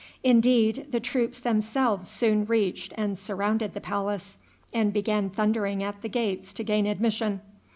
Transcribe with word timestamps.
Indeed, 0.23 0.87
the 0.89 0.99
troops 0.99 1.39
themselves 1.39 2.09
soon 2.09 2.45
reached 2.47 2.91
and 2.97 3.15
surrounded 3.15 3.75
the 3.75 3.79
palace, 3.81 4.37
and 4.73 4.91
began 4.91 5.29
thundering 5.29 5.83
at 5.83 6.01
the 6.01 6.09
gates 6.09 6.53
to 6.53 6.63
gain 6.63 6.87
admission. 6.87 7.39